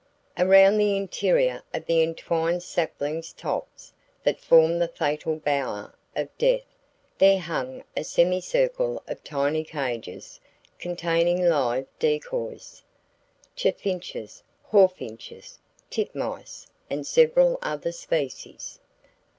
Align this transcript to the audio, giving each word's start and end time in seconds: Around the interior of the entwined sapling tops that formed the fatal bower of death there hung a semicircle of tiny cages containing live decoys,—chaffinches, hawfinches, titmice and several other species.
Around 0.35 0.79
the 0.79 0.97
interior 0.97 1.61
of 1.75 1.85
the 1.85 2.01
entwined 2.01 2.63
sapling 2.63 3.21
tops 3.37 3.93
that 4.23 4.39
formed 4.41 4.81
the 4.81 4.87
fatal 4.87 5.35
bower 5.35 5.93
of 6.15 6.35
death 6.39 6.65
there 7.19 7.37
hung 7.39 7.83
a 7.95 8.03
semicircle 8.03 9.03
of 9.07 9.23
tiny 9.23 9.63
cages 9.63 10.39
containing 10.79 11.45
live 11.47 11.85
decoys,—chaffinches, 11.99 14.41
hawfinches, 14.63 15.59
titmice 15.91 16.65
and 16.89 17.05
several 17.05 17.59
other 17.61 17.91
species. 17.91 18.79